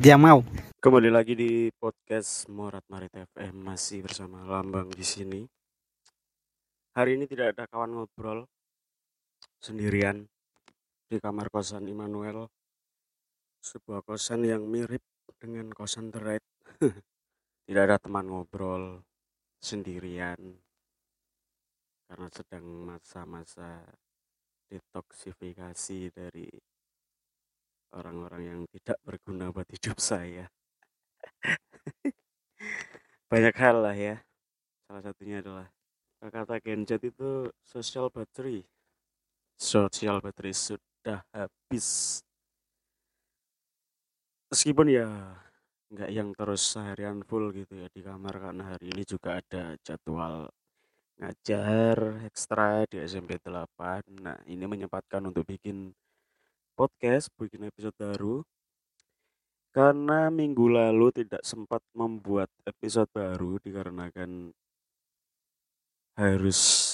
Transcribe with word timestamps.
Dia 0.00 0.16
mau. 0.16 0.40
Kembali 0.80 1.12
lagi 1.12 1.36
di 1.36 1.68
podcast 1.76 2.48
Morat 2.48 2.80
Marit 2.88 3.12
FM 3.12 3.52
masih 3.52 4.00
bersama 4.00 4.40
Lambang 4.48 4.88
di 4.88 5.04
sini. 5.04 5.44
Hari 6.96 7.20
ini 7.20 7.28
tidak 7.28 7.52
ada 7.52 7.68
kawan 7.68 7.92
ngobrol 7.92 8.48
sendirian 9.60 10.24
di 11.04 11.20
kamar 11.20 11.52
kosan 11.52 11.84
Immanuel. 11.84 12.48
Sebuah 13.60 14.00
kosan 14.02 14.48
yang 14.48 14.64
mirip 14.64 15.04
dengan 15.36 15.68
kosan 15.72 16.08
The 16.08 16.40
tidak 17.68 17.82
ada 17.86 17.96
teman 18.00 18.26
ngobrol 18.26 19.04
sendirian 19.60 20.58
karena 22.10 22.26
sedang 22.34 22.66
masa-masa 22.88 23.84
detoksifikasi 24.66 26.10
dari 26.10 26.50
orang-orang 27.94 28.42
yang 28.42 28.60
tidak 28.74 28.98
berguna 29.06 29.54
buat 29.54 29.68
hidup 29.70 29.98
saya. 30.10 30.50
Banyak 33.30 33.54
hal 33.54 33.76
lah 33.86 33.94
ya. 33.94 34.18
Salah 34.90 35.02
satunya 35.06 35.38
adalah 35.38 35.70
kata 36.18 36.58
genjet 36.58 37.02
itu 37.06 37.46
social 37.62 38.10
battery. 38.10 38.66
Social 39.54 40.18
battery 40.18 40.50
sudah 40.50 41.22
habis. 41.30 42.20
Meskipun 44.50 44.86
ya 44.90 45.06
nggak 45.94 46.10
yang 46.10 46.34
terus 46.34 46.74
seharian 46.74 47.22
full 47.22 47.54
gitu 47.54 47.74
ya 47.78 47.86
di 47.90 48.02
kamar 48.02 48.34
karena 48.38 48.74
hari 48.74 48.90
ini 48.90 49.02
juga 49.06 49.38
ada 49.38 49.78
jadwal 49.82 50.50
ngajar 51.22 52.26
ekstra 52.26 52.82
di 52.90 52.98
SMP 52.98 53.38
8. 53.38 54.02
Nah, 54.18 54.38
ini 54.50 54.64
menyempatkan 54.66 55.22
untuk 55.22 55.46
bikin 55.46 55.94
podcast, 56.74 57.30
bikin 57.38 57.70
episode 57.70 57.94
baru 57.94 58.42
karena 59.70 60.34
minggu 60.34 60.66
lalu 60.66 61.14
tidak 61.14 61.46
sempat 61.46 61.78
membuat 61.94 62.50
episode 62.66 63.06
baru 63.14 63.62
dikarenakan 63.62 64.50
harus 66.18 66.89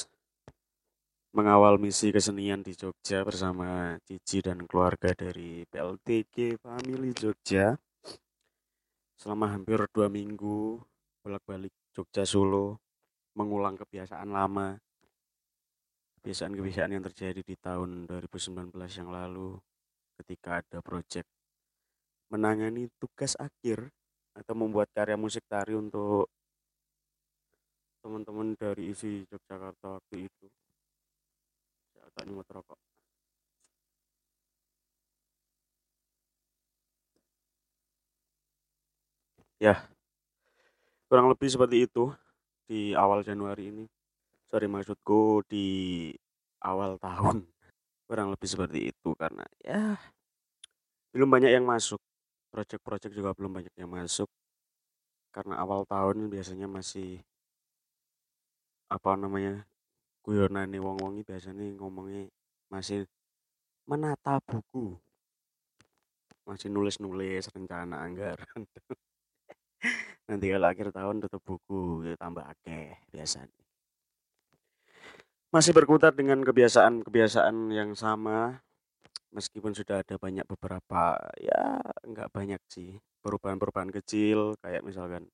mengawal 1.37 1.77
misi 1.77 2.09
kesenian 2.09 2.65
di 2.65 2.73
Jogja 2.73 3.21
bersama 3.21 3.93
Cici 4.09 4.41
dan 4.41 4.65
keluarga 4.65 5.13
dari 5.13 5.69
PLTG 5.69 6.57
Family 6.57 7.13
Jogja. 7.13 7.77
Selama 9.21 9.53
hampir 9.53 9.77
dua 9.93 10.09
minggu 10.09 10.81
bolak-balik 11.21 11.77
Jogja 11.93 12.25
Solo 12.25 12.81
mengulang 13.37 13.77
kebiasaan 13.77 14.33
lama. 14.33 14.81
Kebiasaan-kebiasaan 16.17 16.97
yang 16.97 17.05
terjadi 17.05 17.45
di 17.45 17.57
tahun 17.61 18.09
2019 18.09 18.73
yang 18.73 19.13
lalu 19.13 19.61
ketika 20.17 20.65
ada 20.65 20.81
project 20.81 21.29
menangani 22.33 22.89
tugas 22.97 23.37
akhir 23.37 23.93
atau 24.33 24.57
membuat 24.57 24.89
karya 24.97 25.21
musik 25.21 25.45
tari 25.45 25.77
untuk 25.77 26.33
teman-teman 28.01 28.57
dari 28.57 28.89
isi 28.97 29.29
Yogyakarta 29.29 30.01
waktu 30.01 30.33
itu 30.33 30.49
tak 32.17 32.25
nyumut 32.25 32.49
rokok. 32.49 32.81
Ya 39.61 39.89
kurang 41.07 41.31
lebih 41.31 41.49
seperti 41.49 41.87
itu 41.87 42.11
di 42.67 42.93
awal 42.97 43.23
Januari 43.23 43.71
ini. 43.71 43.85
Sorry 44.51 44.67
maksudku 44.67 45.45
di 45.47 46.11
awal 46.63 46.99
tahun. 46.99 47.47
Kurang 48.07 48.31
lebih 48.31 48.47
seperti 48.47 48.95
itu 48.95 49.19
karena 49.19 49.43
ya 49.59 49.99
belum 51.11 51.27
banyak 51.27 51.51
yang 51.51 51.67
masuk. 51.67 51.99
Project-project 52.55 53.11
juga 53.11 53.35
belum 53.35 53.51
banyak 53.51 53.75
yang 53.75 53.91
masuk. 53.91 54.31
Karena 55.35 55.59
awal 55.59 55.83
tahun 55.91 56.31
biasanya 56.31 56.71
masih 56.71 57.19
apa 58.87 59.19
namanya 59.19 59.67
guyonan 60.27 60.67
nih 60.75 60.83
wong 60.83 60.99
wongi 60.99 61.23
biasanya 61.23 61.63
ngomongnya 61.79 62.27
masih 62.67 63.07
menata 63.87 64.43
buku. 64.43 64.99
Masih 66.43 66.67
nulis-nulis 66.75 67.47
rencana 67.55 68.03
anggaran. 68.03 68.67
Nanti 70.29 70.47
kalau 70.51 70.67
akhir 70.67 70.91
tahun 70.91 71.23
tutup 71.23 71.43
buku 71.47 72.11
ya 72.11 72.19
tambah 72.19 72.43
akeh 72.43 72.99
biasanya 73.15 73.67
masih 75.55 75.73
berkutat 75.73 76.13
dengan 76.13 76.45
kebiasaan-kebiasaan 76.45 77.73
yang 77.73 77.97
sama 77.97 78.61
meskipun 79.33 79.73
sudah 79.73 80.05
ada 80.05 80.21
banyak 80.21 80.45
beberapa 80.45 81.17
ya 81.41 81.81
nggak 82.05 82.29
banyak 82.29 82.61
sih. 82.69 83.01
Perubahan-perubahan 83.25 83.89
kecil 83.89 84.61
kayak 84.61 84.85
misalkan 84.85 85.33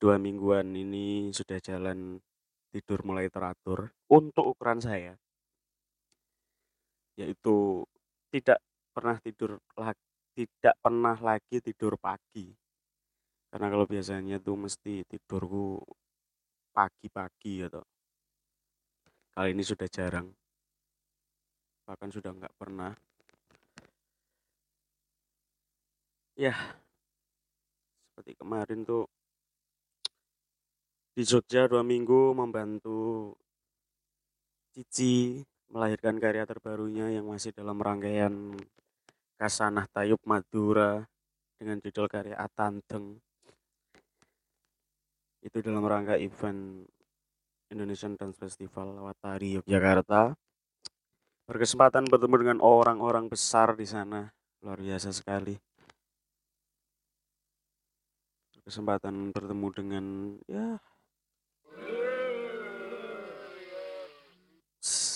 dua 0.00 0.16
mingguan 0.16 0.72
ini 0.72 1.28
sudah 1.34 1.60
jalan 1.60 2.24
tidur 2.70 3.02
mulai 3.02 3.26
teratur 3.26 3.90
untuk 4.10 4.54
ukuran 4.54 4.78
saya 4.78 5.14
yaitu 7.18 7.84
tidak 8.30 8.62
pernah 8.94 9.18
tidur 9.20 9.58
lagi 9.76 10.10
tidak 10.34 10.74
pernah 10.80 11.16
lagi 11.20 11.60
tidur 11.60 11.98
pagi. 12.00 12.48
Karena 13.50 13.66
kalau 13.66 13.84
biasanya 13.84 14.38
tuh 14.38 14.56
mesti 14.56 15.02
tidurku 15.04 15.82
pagi-pagi 16.70 17.66
atau 17.66 17.82
kali 19.34 19.52
ini 19.52 19.60
sudah 19.66 19.88
jarang. 19.90 20.30
Bahkan 21.84 22.08
sudah 22.14 22.30
nggak 22.30 22.54
pernah. 22.54 22.94
Ya 26.38 26.56
seperti 28.10 28.32
kemarin 28.38 28.86
tuh 28.86 29.04
di 31.14 31.22
Jogja 31.26 31.66
dua 31.66 31.82
minggu 31.82 32.32
membantu 32.32 33.34
Cici 34.70 35.42
melahirkan 35.70 36.18
karya 36.22 36.46
terbarunya 36.46 37.10
yang 37.10 37.26
masih 37.26 37.50
dalam 37.50 37.78
rangkaian 37.78 38.54
Kasanah 39.34 39.90
Tayub 39.90 40.22
Madura 40.28 41.02
dengan 41.58 41.82
judul 41.82 42.06
karya 42.06 42.36
Atanteng. 42.38 43.18
Itu 45.40 45.58
dalam 45.64 45.82
rangka 45.82 46.20
event 46.20 46.86
Indonesian 47.72 48.14
Dance 48.14 48.36
Festival 48.36 49.00
Watari 49.00 49.58
Yogyakarta. 49.58 50.36
Berkesempatan 51.48 52.06
bertemu 52.06 52.36
dengan 52.36 52.58
orang-orang 52.60 53.26
besar 53.26 53.74
di 53.74 53.88
sana. 53.88 54.30
Luar 54.62 54.78
biasa 54.78 55.10
sekali. 55.10 55.56
Kesempatan 58.60 59.32
bertemu 59.34 59.66
dengan 59.72 60.04
ya 60.46 60.78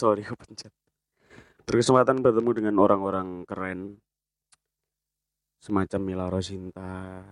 sorry 0.04 0.20
kepencet 0.28 0.72
berkesempatan 1.64 2.20
bertemu 2.20 2.50
dengan 2.52 2.74
orang-orang 2.76 3.28
keren. 3.48 3.96
Semacam 5.64 6.00
Mila 6.04 6.28
Rosinta 6.28 7.24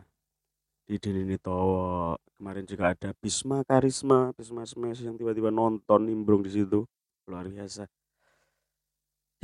Didi 0.88 1.36
Towo 1.36 2.16
kemarin 2.40 2.64
juga 2.64 2.96
ada 2.96 3.12
Bisma 3.12 3.60
Karisma 3.60 4.32
Bisma 4.32 4.64
Smash 4.64 5.04
yang 5.04 5.20
tiba-tiba 5.20 5.52
nonton 5.52 6.08
nimbrung 6.08 6.40
di 6.40 6.48
situ. 6.48 6.88
Luar 7.28 7.44
biasa. 7.44 7.84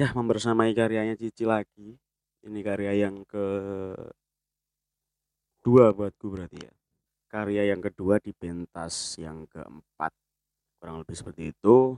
Ya 0.00 0.08
membersamai 0.16 0.72
karyanya 0.72 1.20
Cici 1.20 1.44
lagi. 1.44 2.00
Ini 2.48 2.60
karya 2.64 3.06
yang 3.06 3.28
ke 3.28 3.44
dua 5.60 5.92
buatku 5.92 6.32
berarti 6.32 6.64
ya. 6.64 6.72
Karya 7.28 7.76
yang 7.76 7.84
kedua 7.84 8.16
di 8.24 8.32
pentas 8.32 9.20
yang 9.20 9.44
keempat. 9.52 10.16
Kurang 10.81 11.04
lebih 11.04 11.12
seperti 11.12 11.52
itu 11.52 11.92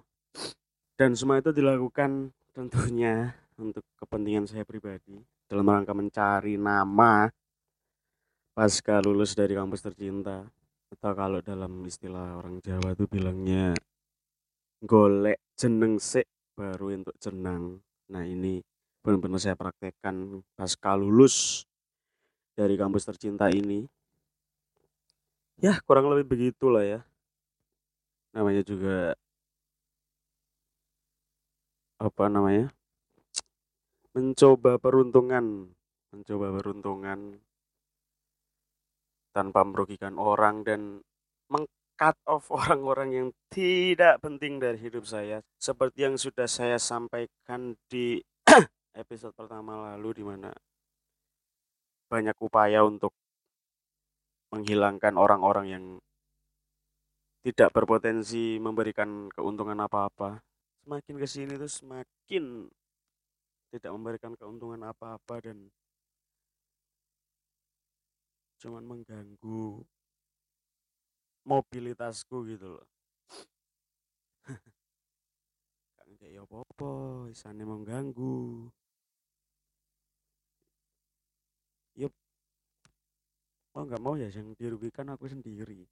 dan 1.00 1.16
semua 1.16 1.40
itu 1.40 1.48
dilakukan 1.48 2.28
tentunya 2.52 3.32
untuk 3.56 3.80
kepentingan 3.96 4.44
saya 4.44 4.68
pribadi 4.68 5.16
dalam 5.48 5.64
rangka 5.64 5.96
mencari 5.96 6.60
nama 6.60 7.24
pasca 8.52 9.00
lulus 9.00 9.32
dari 9.32 9.56
kampus 9.56 9.80
tercinta. 9.80 10.44
Atau 10.92 11.16
kalau 11.16 11.40
dalam 11.40 11.88
istilah 11.88 12.36
orang 12.36 12.60
Jawa 12.60 12.92
itu 12.92 13.08
bilangnya 13.08 13.72
golek 14.84 15.40
jeneng 15.56 15.96
sik 15.96 16.28
baru 16.52 16.92
untuk 16.92 17.16
jenang. 17.16 17.80
Nah 18.12 18.28
ini 18.28 18.60
benar-benar 19.00 19.40
saya 19.40 19.56
praktekkan 19.56 20.44
pasca 20.52 21.00
lulus 21.00 21.64
dari 22.52 22.76
kampus 22.76 23.08
tercinta 23.08 23.48
ini. 23.48 23.88
Ya 25.64 25.80
kurang 25.80 26.12
lebih 26.12 26.28
begitulah 26.28 26.84
ya. 26.84 27.00
Namanya 28.36 28.60
juga 28.60 29.16
apa 32.00 32.32
namanya 32.32 32.72
mencoba 34.16 34.80
peruntungan 34.80 35.68
mencoba 36.10 36.46
beruntungan 36.56 37.38
tanpa 39.30 39.62
merugikan 39.62 40.16
orang 40.16 40.64
dan 40.64 41.04
meng-cut 41.52 42.16
off 42.26 42.48
orang-orang 42.60 43.10
yang 43.12 43.28
tidak 43.52 44.18
penting 44.24 44.56
dari 44.56 44.80
hidup 44.80 45.04
saya 45.04 45.44
seperti 45.60 46.08
yang 46.08 46.16
sudah 46.16 46.48
saya 46.48 46.80
sampaikan 46.80 47.76
di 47.86 48.18
episode 48.96 49.36
pertama 49.36 49.92
lalu 49.92 50.18
di 50.18 50.24
mana 50.24 50.50
banyak 52.10 52.34
upaya 52.42 52.82
untuk 52.82 53.14
menghilangkan 54.50 55.14
orang-orang 55.14 55.66
yang 55.70 55.84
tidak 57.40 57.72
berpotensi 57.72 58.60
memberikan 58.60 59.32
keuntungan 59.32 59.78
apa-apa. 59.80 60.42
Semakin 60.90 61.22
ke 61.22 61.28
sini 61.30 61.54
tuh 61.54 61.70
semakin 61.70 62.66
tidak 63.70 63.94
memberikan 63.94 64.34
keuntungan 64.34 64.90
apa-apa 64.90 65.38
dan 65.38 65.70
cuman 68.58 68.82
mengganggu 68.82 69.86
mobilitasku 71.46 72.42
gitu 72.50 72.74
loh. 72.74 72.86
Kang 75.94 76.12
kayak 76.18 76.42
apa-apa, 76.50 77.30
isane 77.30 77.62
mengganggu. 77.62 78.66
Yup. 82.02 82.10
mau 83.78 83.86
nggak 83.86 84.02
mau 84.02 84.18
ya 84.18 84.26
yang 84.26 84.58
dirugikan 84.58 85.06
aku 85.14 85.30
sendiri. 85.30 85.86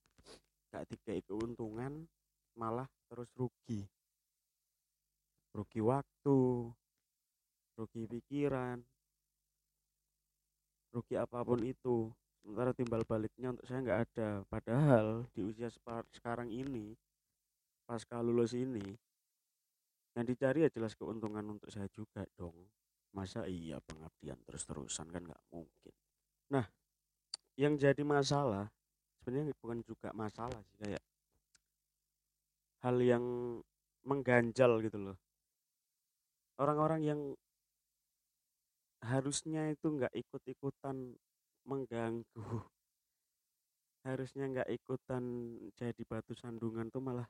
Gak 0.74 0.90
dikai 0.90 1.22
keuntungan 1.22 2.02
malah 2.58 2.90
terus 3.06 3.30
rugi. 3.38 3.86
Rugi 5.58 5.82
waktu, 5.82 6.70
rugi 7.74 8.02
pikiran, 8.06 8.78
rugi 10.94 11.18
apa 11.18 11.42
pun 11.42 11.66
itu. 11.66 12.14
Sementara 12.38 12.70
timbal 12.70 13.02
baliknya 13.02 13.50
untuk 13.50 13.66
saya 13.66 13.82
nggak 13.82 14.00
ada. 14.06 14.28
Padahal 14.46 15.26
di 15.34 15.42
usia 15.42 15.66
sekarang 16.14 16.46
ini, 16.54 16.94
pasca 17.90 18.22
lulus 18.22 18.54
ini, 18.54 18.86
yang 20.14 20.22
dicari 20.22 20.62
ya 20.62 20.70
jelas 20.70 20.94
keuntungan 20.94 21.42
untuk 21.42 21.74
saya 21.74 21.90
juga 21.90 22.22
dong. 22.38 22.54
Masa 23.10 23.42
iya 23.50 23.82
pengabdian 23.82 24.38
terus-terusan 24.46 25.10
kan 25.10 25.26
nggak 25.26 25.42
mungkin. 25.50 25.94
Nah, 26.54 26.70
yang 27.58 27.74
jadi 27.74 28.06
masalah 28.06 28.70
sebenarnya 29.18 29.58
bukan 29.58 29.82
juga 29.82 30.14
masalah 30.14 30.62
sih 30.70 30.78
kayak 30.78 31.02
hal 32.86 32.96
yang 33.02 33.24
mengganjal 34.06 34.78
gitu 34.86 35.02
loh. 35.02 35.18
Orang-orang 36.58 37.00
yang 37.06 37.20
harusnya 38.98 39.70
itu 39.70 39.86
nggak 39.94 40.10
ikut-ikutan 40.10 41.14
mengganggu 41.70 42.26
harusnya 44.08 44.44
nggak 44.50 44.68
ikutan 44.74 45.22
jadi 45.78 46.02
batu 46.02 46.34
sandungan 46.34 46.90
tuh 46.90 46.98
malah 46.98 47.28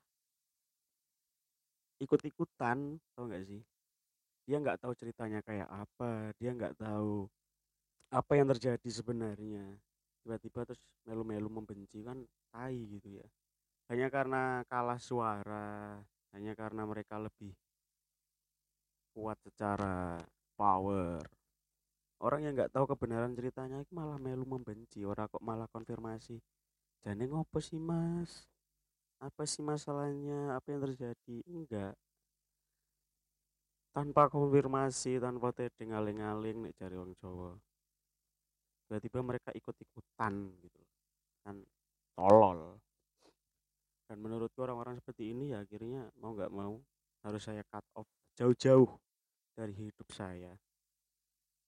ikut-ikutan 1.99 2.97
tau 3.15 3.25
nggak 3.27 3.45
sih? 3.47 3.63
Dia 4.47 4.63
nggak 4.63 4.81
tahu 4.81 4.95
ceritanya 4.97 5.43
kayak 5.45 5.69
apa 5.69 6.33
dia 6.39 6.55
nggak 6.55 6.79
tahu 6.79 7.27
apa 8.15 8.33
yang 8.39 8.49
terjadi 8.55 8.89
sebenarnya. 8.89 9.67
Tiba-tiba 10.23 10.65
terus 10.65 10.81
melu-melu 11.05 11.51
membenci 11.51 12.01
kan 12.07 12.23
tai 12.55 12.79
gitu 12.87 13.19
ya. 13.19 13.27
Hanya 13.91 14.09
karena 14.09 14.63
kalah 14.71 15.01
suara 15.03 15.99
hanya 16.33 16.53
karena 16.55 16.87
mereka 16.87 17.19
lebih 17.19 17.53
kuat 19.15 19.39
secara 19.45 20.19
power. 20.59 21.23
Orang 22.19 22.41
yang 22.43 22.53
nggak 22.59 22.75
tahu 22.75 22.85
kebenaran 22.91 23.33
ceritanya 23.33 23.85
malah 23.95 24.19
melu 24.19 24.43
membenci. 24.43 25.07
Orang 25.07 25.31
kok 25.31 25.45
malah 25.45 25.71
konfirmasi 25.71 26.39
jadi 27.07 27.25
ngopo 27.31 27.63
sih 27.63 27.79
mas? 27.79 28.51
Apa 29.23 29.47
sih 29.47 29.63
masalahnya? 29.63 30.59
Apa 30.59 30.75
yang 30.75 30.83
terjadi? 30.83 31.37
Enggak. 31.47 31.95
Tanpa 33.95 34.31
konfirmasi 34.31 35.19
tanpa 35.19 35.51
tedeng 35.55 35.91
ngaling-ngaling 35.91 36.69
nih 36.69 36.75
cari 36.79 36.95
orang 36.95 37.15
Jawa 37.19 37.51
tiba-tiba 38.89 39.21
mereka 39.21 39.53
ikut-ikutan 39.53 40.33
gitu 40.65 40.81
kan 41.45 41.61
tolol. 42.17 42.81
Dan 44.09 44.17
menurutku 44.25 44.65
orang-orang 44.65 44.97
seperti 44.97 45.37
ini 45.37 45.53
ya 45.53 45.61
akhirnya 45.61 46.09
mau 46.17 46.33
nggak 46.33 46.49
mau 46.49 46.81
harus 47.21 47.45
saya 47.45 47.61
cut 47.69 47.85
off 47.93 48.09
jauh-jauh 48.39 48.87
dari 49.59 49.75
hidup 49.75 50.07
saya. 50.15 50.55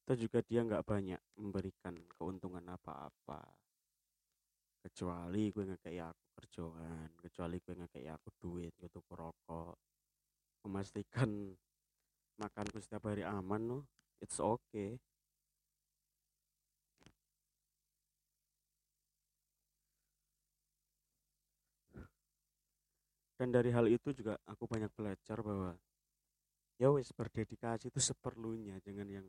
Itu 0.07 0.15
juga 0.15 0.39
dia 0.47 0.63
nggak 0.63 0.87
banyak 0.87 1.19
memberikan 1.43 1.99
keuntungan 2.15 2.63
apa-apa. 2.71 3.43
Kecuali 4.87 5.51
gue 5.51 5.67
nggak 5.67 5.83
kayak 5.83 6.15
aku 6.15 6.25
kerjaan 6.39 7.11
kecuali 7.19 7.57
gue 7.59 7.75
nggak 7.75 7.93
kayak 7.93 8.15
aku 8.17 8.29
duit 8.39 8.73
untuk 8.81 9.05
rokok 9.13 9.77
memastikan 10.65 11.53
makanku 12.41 12.81
setiap 12.81 13.13
hari 13.13 13.27
aman 13.27 13.61
loh 13.61 13.83
it's 14.25 14.41
okay. 14.41 14.97
Dan 23.37 23.53
dari 23.53 23.69
hal 23.73 23.89
itu 23.89 24.13
juga 24.17 24.37
aku 24.49 24.65
banyak 24.65 24.93
belajar 24.97 25.41
bahwa 25.41 25.77
ya 26.81 26.89
wes 26.89 27.13
berdedikasi 27.13 27.93
itu 27.93 28.01
seperlunya 28.01 28.81
jangan 28.81 29.05
yang 29.05 29.27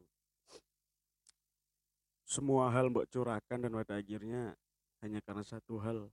semua 2.23 2.71
hal 2.71 2.87
mbok 2.87 3.11
curahkan 3.11 3.59
dan 3.59 3.75
pada 3.75 3.99
akhirnya 3.99 4.55
hanya 5.03 5.19
karena 5.19 5.43
satu 5.43 5.75
hal 5.83 6.07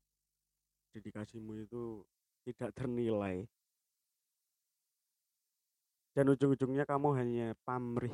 dedikasimu 0.90 1.62
itu 1.62 2.02
tidak 2.43 2.75
ternilai. 2.75 3.46
Dan 6.17 6.35
ujung-ujungnya 6.35 6.82
kamu 6.82 7.14
hanya 7.14 7.55
pamrih. 7.62 8.11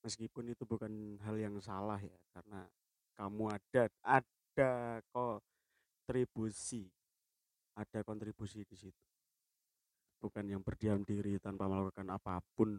Meskipun 0.00 0.56
itu 0.56 0.64
bukan 0.64 1.20
hal 1.20 1.36
yang 1.36 1.60
salah 1.60 2.00
ya 2.00 2.16
karena 2.32 2.64
kamu 3.20 3.52
ada 3.52 3.86
ada 4.02 4.72
kontribusi 5.14 6.90
ada 7.78 8.02
kontribusi 8.02 8.66
di 8.66 8.74
situ 8.74 9.11
bukan 10.22 10.46
yang 10.46 10.62
berdiam 10.62 11.02
diri 11.02 11.42
tanpa 11.42 11.66
melakukan 11.66 12.06
apa 12.14 12.38
pun. 12.54 12.78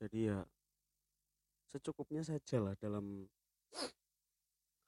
Jadi 0.00 0.32
ya 0.32 0.40
secukupnya 1.68 2.24
saja 2.24 2.56
lah 2.56 2.72
dalam 2.80 3.28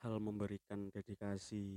hal 0.01 0.17
memberikan 0.17 0.89
dedikasi. 0.89 1.69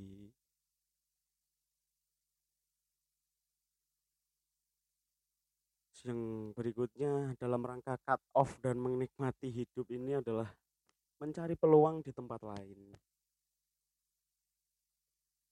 Yang 6.06 6.54
berikutnya 6.54 7.34
dalam 7.42 7.66
rangka 7.66 7.98
cut 8.06 8.22
off 8.38 8.62
dan 8.62 8.78
menikmati 8.78 9.50
hidup 9.50 9.90
ini 9.90 10.22
adalah 10.22 10.54
mencari 11.18 11.58
peluang 11.58 12.06
di 12.06 12.14
tempat 12.14 12.46
lain 12.46 12.94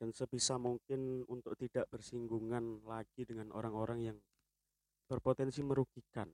dan 0.04 0.12
sebisa 0.12 0.60
mungkin 0.60 1.24
untuk 1.32 1.56
tidak 1.56 1.88
bersinggungan 1.88 2.84
lagi 2.84 3.24
dengan 3.24 3.56
orang-orang 3.56 4.12
yang 4.12 4.18
berpotensi 5.08 5.64
merugikan 5.64 6.28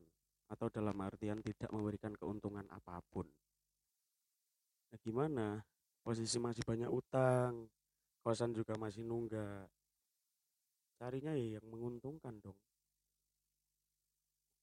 atau 0.50 0.74
dalam 0.74 0.98
artian 1.06 1.38
tidak 1.38 1.70
memberikan 1.70 2.18
keuntungan 2.18 2.66
apa 2.74 2.98
pun. 3.14 3.30
Nah, 4.90 4.98
gimana? 5.06 5.62
Posisi 6.02 6.42
masih 6.42 6.66
banyak 6.66 6.90
utang, 6.90 7.70
kosan 8.26 8.58
juga 8.58 8.74
masih 8.74 9.06
nunggak. 9.06 9.70
Carinya 10.98 11.38
ya 11.38 11.62
yang 11.62 11.70
menguntungkan 11.70 12.42
dong. 12.42 12.58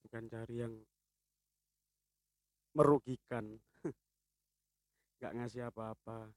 Bukan 0.03 0.27
cari 0.27 0.67
yang 0.67 0.75
merugikan. 2.75 3.55
Gak 5.23 5.31
ngasih 5.31 5.71
apa-apa. 5.71 6.27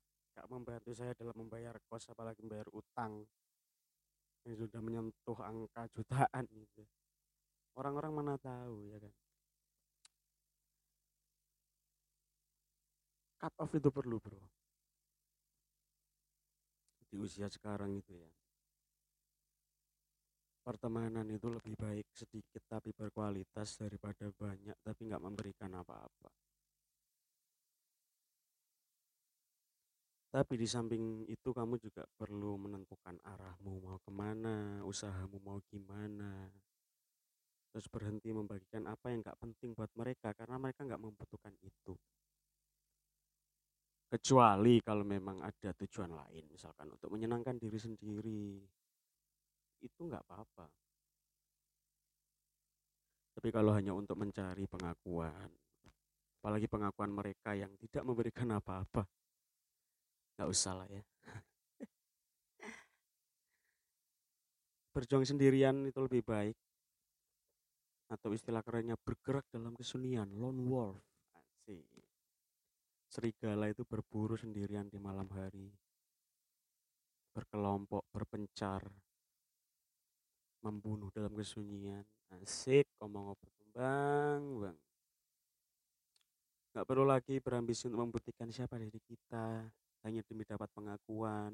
Gak 0.41 0.49
membantu 0.49 0.97
saya 0.97 1.13
dalam 1.13 1.37
membayar 1.37 1.77
kos 1.85 2.09
apalagi 2.09 2.41
membayar 2.41 2.65
utang 2.73 3.29
yang 4.49 4.57
sudah 4.57 4.81
menyentuh 4.81 5.37
angka 5.45 5.85
jutaan 5.93 6.49
gitu. 6.49 6.89
Orang-orang 7.77 8.13
mana 8.17 8.35
tahu 8.41 8.89
ya 8.89 8.97
kan. 8.97 9.13
cut 13.41 13.57
off 13.57 13.73
itu 13.73 13.89
perlu 13.89 14.21
bro 14.21 14.45
di 17.09 17.17
usia 17.17 17.49
sekarang 17.49 17.97
itu 17.97 18.13
ya 18.13 18.29
pertemanan 20.61 21.25
itu 21.33 21.49
lebih 21.49 21.73
baik 21.81 22.05
sedikit 22.13 22.61
tapi 22.69 22.93
berkualitas 22.93 23.81
daripada 23.81 24.29
banyak 24.29 24.77
tapi 24.85 25.09
nggak 25.09 25.25
memberikan 25.25 25.73
apa-apa 25.73 26.29
tapi 30.41 30.57
di 30.57 30.65
samping 30.65 31.29
itu 31.29 31.53
kamu 31.53 31.77
juga 31.77 32.09
perlu 32.17 32.57
menentukan 32.57 33.13
arahmu 33.29 33.77
mau 33.85 34.01
ke 34.01 34.09
mana 34.09 34.81
usahamu 34.89 35.37
mau 35.45 35.61
gimana. 35.69 36.49
Harus 37.69 37.85
berhenti 37.93 38.33
membagikan 38.33 38.89
apa 38.89 39.13
yang 39.13 39.21
gak 39.21 39.37
penting 39.37 39.77
buat 39.77 39.93
mereka 39.93 40.33
karena 40.33 40.57
mereka 40.57 40.89
nggak 40.89 40.97
membutuhkan 40.97 41.53
itu. 41.61 41.93
Kecuali 44.09 44.81
kalau 44.81 45.05
memang 45.05 45.45
ada 45.45 45.77
tujuan 45.77 46.09
lain 46.09 46.49
misalkan 46.49 46.89
untuk 46.89 47.13
menyenangkan 47.13 47.61
diri 47.61 47.77
sendiri. 47.77 48.65
Itu 49.85 50.09
nggak 50.09 50.25
apa-apa. 50.25 50.67
Tapi 53.37 53.49
kalau 53.53 53.77
hanya 53.77 53.93
untuk 53.93 54.17
mencari 54.17 54.65
pengakuan 54.65 55.53
apalagi 56.41 56.65
pengakuan 56.65 57.13
mereka 57.13 57.53
yang 57.53 57.69
tidak 57.77 58.01
memberikan 58.01 58.49
apa-apa 58.57 59.05
nggak 60.41 60.57
usah 60.57 60.73
lah 60.73 60.89
ya. 60.89 61.05
Berjuang 64.97 65.29
sendirian 65.29 65.85
itu 65.85 66.01
lebih 66.01 66.25
baik. 66.25 66.57
Atau 68.09 68.33
istilah 68.33 68.65
kerennya 68.65 68.97
bergerak 68.97 69.45
dalam 69.53 69.77
kesunyian 69.77 70.33
lone 70.33 70.65
wolf. 70.65 71.05
Serigala 73.13 73.69
itu 73.69 73.85
berburu 73.85 74.41
sendirian 74.41 74.89
di 74.89 74.97
malam 74.97 75.29
hari. 75.29 75.69
Berkelompok 77.37 78.09
berpencar. 78.09 78.89
Membunuh 80.65 81.13
dalam 81.13 81.37
kesunyian. 81.37 82.09
Asik 82.41 82.89
ngomong 82.97 83.37
apa 83.37 83.47
bang 83.77 84.45
bang. 84.65 84.79
Nggak 86.73 86.87
perlu 86.89 87.05
lagi 87.05 87.37
berambisi 87.45 87.93
untuk 87.93 88.09
membuktikan 88.09 88.49
siapa 88.49 88.81
diri 88.81 89.05
kita 89.05 89.69
hanya 90.05 90.25
demi 90.25 90.45
dapat 90.49 90.69
pengakuan. 90.73 91.53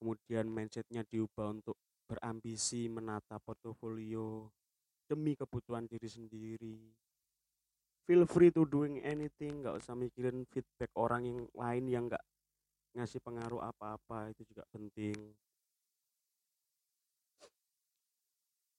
Kemudian 0.00 0.48
mindsetnya 0.48 1.04
diubah 1.04 1.52
untuk 1.52 1.76
berambisi 2.08 2.88
menata 2.88 3.38
portofolio 3.38 4.48
demi 5.06 5.36
kebutuhan 5.36 5.86
diri 5.86 6.08
sendiri. 6.08 6.78
Feel 8.08 8.26
free 8.26 8.50
to 8.50 8.66
doing 8.66 8.98
anything 9.06 9.62
nggak 9.62 9.78
usah 9.78 9.94
mikirin 9.94 10.42
feedback 10.50 10.90
orang 10.98 11.22
yang 11.28 11.38
lain 11.54 11.84
yang 11.86 12.04
nggak 12.10 12.24
ngasih 12.98 13.22
pengaruh 13.22 13.62
apa-apa 13.62 14.34
itu 14.34 14.42
juga 14.50 14.66
penting. 14.74 15.14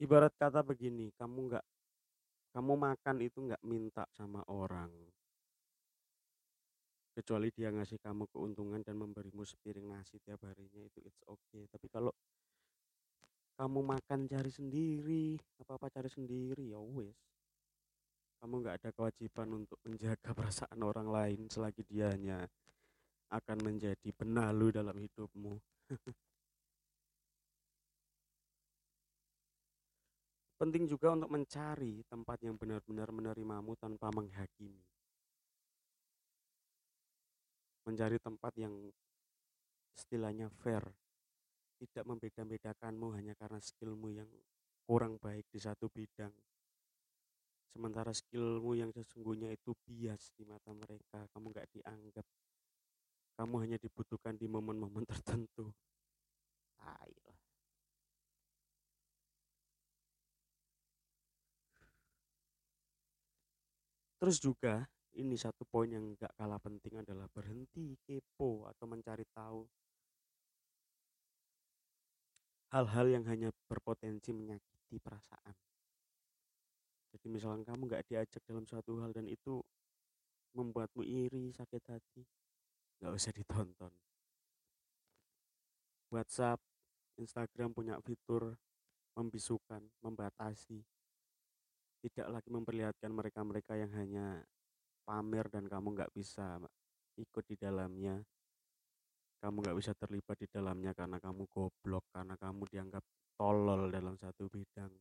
Ibarat 0.01 0.33
kata 0.35 0.65
begini 0.65 1.13
kamu 1.15 1.53
nggak 1.53 1.65
kamu 2.51 2.73
makan 2.75 3.17
itu 3.23 3.39
nggak 3.39 3.63
minta 3.63 4.03
sama 4.11 4.43
orang 4.49 4.91
kecuali 7.21 7.53
dia 7.53 7.69
ngasih 7.69 8.01
kamu 8.01 8.25
keuntungan 8.33 8.81
dan 8.81 8.97
memberimu 8.97 9.45
sepiring 9.45 9.93
nasi 9.93 10.17
tiap 10.25 10.41
harinya 10.41 10.81
itu 10.81 11.05
it's 11.05 11.21
okay. 11.29 11.69
Tapi 11.69 11.85
kalau 11.85 12.09
kamu 13.61 13.85
makan 13.85 14.25
cari 14.25 14.49
sendiri 14.49 15.37
apa-apa 15.61 15.93
cari 15.93 16.09
sendiri 16.09 16.73
ya 16.73 16.81
wes. 16.81 17.13
Kamu 18.41 18.57
nggak 18.57 18.81
ada 18.81 18.89
kewajiban 18.89 19.53
untuk 19.53 19.77
menjaga 19.85 20.33
perasaan 20.37 20.81
orang 20.81 21.13
lain 21.13 21.45
selagi 21.45 21.85
dianya 21.85 22.41
akan 23.29 23.57
menjadi 23.61 24.09
benalu 24.17 24.73
dalam 24.73 24.97
hidupmu. 24.97 25.61
Penting 30.57 30.89
juga 30.89 31.13
untuk 31.13 31.29
mencari 31.29 32.01
tempat 32.09 32.41
yang 32.41 32.57
benar-benar 32.57 33.13
menerimamu 33.13 33.77
tanpa 33.77 34.09
menghakimi 34.09 34.81
mencari 37.85 38.17
tempat 38.21 38.53
yang 38.57 38.73
istilahnya 39.97 40.49
fair. 40.61 40.83
Tidak 41.81 42.05
membeda-bedakanmu 42.05 43.17
hanya 43.17 43.33
karena 43.33 43.57
skillmu 43.57 44.13
yang 44.13 44.29
kurang 44.85 45.17
baik 45.17 45.49
di 45.49 45.57
satu 45.57 45.89
bidang. 45.89 46.33
Sementara 47.71 48.11
skillmu 48.11 48.77
yang 48.77 48.91
sesungguhnya 48.93 49.49
itu 49.49 49.73
bias 49.87 50.35
di 50.35 50.45
mata 50.45 50.69
mereka 50.75 51.25
kamu 51.33 51.45
nggak 51.49 51.69
dianggap. 51.73 52.27
Kamu 53.39 53.55
hanya 53.63 53.77
dibutuhkan 53.81 54.37
di 54.37 54.45
momen-momen 54.45 55.07
tertentu. 55.11 55.73
Ayolah. 56.81 57.41
terus 64.21 64.37
juga 64.37 64.85
ini 65.19 65.35
satu 65.35 65.67
poin 65.67 65.91
yang 65.91 66.15
gak 66.15 66.31
kalah 66.39 66.61
penting 66.61 67.03
adalah 67.03 67.27
berhenti 67.31 67.99
kepo 68.07 68.67
atau 68.71 68.85
mencari 68.87 69.27
tahu 69.35 69.67
hal-hal 72.71 73.05
yang 73.11 73.25
hanya 73.27 73.51
berpotensi 73.67 74.31
menyakiti 74.31 74.95
perasaan. 75.03 75.55
Jadi 77.11 77.27
misalnya 77.27 77.67
kamu 77.67 77.91
nggak 77.91 78.07
diajak 78.07 78.39
dalam 78.47 78.63
suatu 78.63 79.03
hal 79.03 79.11
dan 79.11 79.27
itu 79.27 79.59
membuatmu 80.55 81.03
iri, 81.03 81.51
sakit 81.51 81.83
hati, 81.91 82.23
nggak 83.03 83.11
usah 83.11 83.31
ditonton. 83.35 83.91
WhatsApp, 86.11 86.59
Instagram 87.19 87.75
punya 87.75 87.99
fitur 87.99 88.55
membisukan, 89.15 89.83
membatasi. 89.99 90.79
Tidak 92.01 92.27
lagi 92.31 92.49
memperlihatkan 92.49 93.11
mereka-mereka 93.11 93.75
yang 93.75 93.91
hanya 93.93 94.43
pamer 95.11 95.51
dan 95.51 95.67
kamu 95.67 95.91
nggak 95.91 96.11
bisa 96.15 96.55
ikut 97.19 97.43
di 97.43 97.59
dalamnya. 97.59 98.15
Kamu 99.43 99.59
nggak 99.59 99.75
bisa 99.75 99.91
terlibat 99.91 100.39
di 100.39 100.47
dalamnya 100.47 100.95
karena 100.95 101.19
kamu 101.19 101.43
goblok 101.51 102.07
karena 102.15 102.39
kamu 102.39 102.63
dianggap 102.71 103.03
tolol 103.35 103.91
dalam 103.91 104.15
satu 104.15 104.47
bidang. 104.47 104.93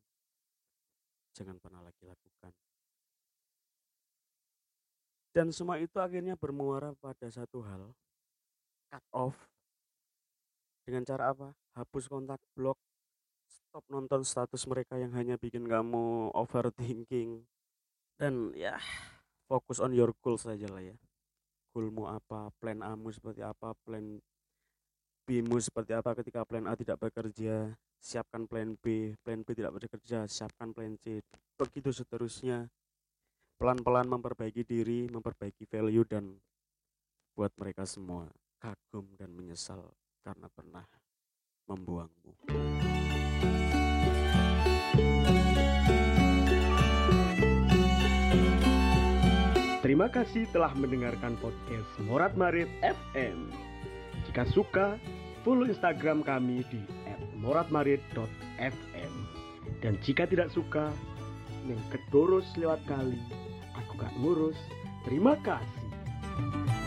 Jangan 1.30 1.62
pernah 1.62 1.86
lagi 1.86 2.02
lakukan. 2.02 2.50
Dan 5.30 5.54
semua 5.54 5.78
itu 5.78 5.94
akhirnya 6.02 6.34
bermuara 6.34 6.90
pada 6.98 7.30
satu 7.30 7.62
hal 7.62 7.94
cut 8.90 9.04
off. 9.14 9.38
Dengan 10.82 11.06
cara 11.06 11.30
apa? 11.30 11.54
Hapus 11.78 12.10
kontak 12.10 12.42
blog 12.58 12.74
stop 13.46 13.86
nonton 13.86 14.26
status 14.26 14.66
mereka 14.66 14.98
yang 14.98 15.14
hanya 15.14 15.38
bikin 15.38 15.70
kamu 15.70 16.34
overthinking. 16.34 17.46
Dan 18.18 18.50
ya 18.58 18.74
fokus 19.50 19.82
on 19.82 19.90
your 19.90 20.14
goals 20.22 20.46
saja 20.46 20.70
lah 20.70 20.78
ya 20.78 20.94
goalmu 21.74 22.06
apa 22.06 22.54
plan 22.62 22.86
A 22.86 22.94
mu 22.94 23.10
seperti 23.10 23.42
apa 23.42 23.74
plan 23.82 24.22
B-mu 25.30 25.62
seperti 25.62 25.94
apa 25.94 26.10
ketika 26.18 26.42
plan 26.42 26.66
A 26.66 26.74
tidak 26.74 26.98
bekerja, 27.06 27.70
siapkan 28.02 28.50
plan 28.50 28.74
B, 28.74 29.14
plan 29.22 29.46
B 29.46 29.54
tidak 29.54 29.78
bekerja, 29.78 30.26
siapkan 30.26 30.74
plan 30.74 30.98
C. 30.98 31.22
Begitu 31.54 31.94
seterusnya. 31.94 32.66
Pelan-pelan 33.54 34.10
memperbaiki 34.10 34.66
diri, 34.66 35.06
memperbaiki 35.06 35.70
value 35.70 36.02
dan 36.02 36.34
buat 37.38 37.54
mereka 37.54 37.86
semua 37.86 38.26
kagum 38.58 39.06
dan 39.14 39.30
menyesal 39.30 39.94
karena 40.26 40.50
pernah 40.50 40.82
membuangmu. 41.70 42.34
Terima 50.00 50.16
kasih 50.24 50.48
telah 50.48 50.72
mendengarkan 50.80 51.36
podcast 51.44 51.84
Morat 52.08 52.32
Marit 52.32 52.72
FM. 52.80 53.52
Jika 54.24 54.48
suka, 54.48 54.96
follow 55.44 55.68
Instagram 55.68 56.24
kami 56.24 56.64
di 56.72 56.80
@moratmarit.fm. 57.36 59.12
Dan 59.84 60.00
jika 60.00 60.24
tidak 60.24 60.48
suka, 60.56 60.88
neng 61.68 61.76
kedurus 61.92 62.48
lewat 62.56 62.80
kali, 62.88 63.20
aku 63.76 64.00
gak 64.00 64.16
ngurus. 64.24 64.56
Terima 65.04 65.36
kasih. 65.44 66.79